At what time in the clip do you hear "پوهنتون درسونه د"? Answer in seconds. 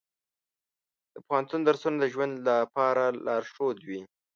1.27-2.05